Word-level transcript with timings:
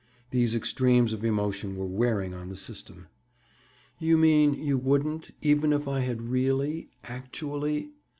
These 0.31 0.55
extremes 0.55 1.13
of 1.13 1.23
emotion 1.23 1.75
were 1.77 1.85
wearing 1.85 2.33
on 2.33 2.49
the 2.49 2.55
system. 2.55 3.05
"You 3.99 4.17
mean 4.17 4.55
you 4.55 4.75
wouldn't, 4.79 5.29
even 5.43 5.71
if 5.71 5.87
I 5.87 5.99
had 5.99 6.23
really, 6.23 6.89
actually—?" 7.03 7.91